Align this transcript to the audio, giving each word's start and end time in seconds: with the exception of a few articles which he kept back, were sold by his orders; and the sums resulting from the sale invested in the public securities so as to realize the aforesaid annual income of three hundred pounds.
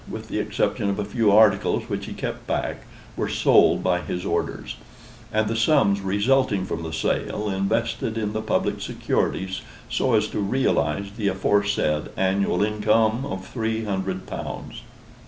with 0.09 0.29
the 0.29 0.39
exception 0.39 0.89
of 0.89 0.97
a 0.97 1.05
few 1.05 1.29
articles 1.31 1.83
which 1.87 2.07
he 2.07 2.13
kept 2.15 2.47
back, 2.47 2.85
were 3.15 3.29
sold 3.29 3.83
by 3.83 4.01
his 4.01 4.25
orders; 4.25 4.77
and 5.31 5.47
the 5.47 5.55
sums 5.55 6.01
resulting 6.01 6.65
from 6.65 6.81
the 6.81 6.91
sale 6.91 7.47
invested 7.51 8.17
in 8.17 8.33
the 8.33 8.41
public 8.41 8.81
securities 8.81 9.61
so 9.91 10.15
as 10.15 10.27
to 10.27 10.39
realize 10.39 11.11
the 11.17 11.27
aforesaid 11.27 12.09
annual 12.17 12.63
income 12.63 13.23
of 13.27 13.47
three 13.47 13.83
hundred 13.85 14.25
pounds. 14.25 14.81